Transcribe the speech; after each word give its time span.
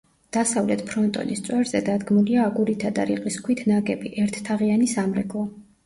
დასავლეთ 0.35 0.79
ფრონტონის 0.87 1.43
წვერზე 1.49 1.83
დადგმულია 1.91 2.47
აგურითა 2.47 2.95
და 2.99 3.07
რიყის 3.13 3.41
ქვით 3.47 3.65
ნაგები, 3.73 4.17
ერთთაღიანი 4.27 4.95
სამრეკლო. 5.01 5.51